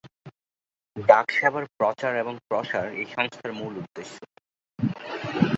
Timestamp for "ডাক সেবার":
0.95-1.63